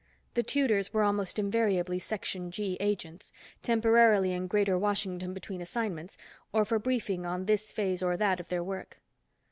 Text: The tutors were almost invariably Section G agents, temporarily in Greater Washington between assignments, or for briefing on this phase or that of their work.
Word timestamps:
The 0.33 0.41
tutors 0.41 0.91
were 0.91 1.03
almost 1.03 1.37
invariably 1.37 1.99
Section 1.99 2.49
G 2.49 2.75
agents, 2.79 3.31
temporarily 3.61 4.31
in 4.31 4.47
Greater 4.47 4.75
Washington 4.75 5.31
between 5.31 5.61
assignments, 5.61 6.17
or 6.51 6.65
for 6.65 6.79
briefing 6.79 7.23
on 7.23 7.45
this 7.45 7.71
phase 7.71 8.01
or 8.01 8.17
that 8.17 8.39
of 8.39 8.47
their 8.47 8.63
work. 8.63 8.97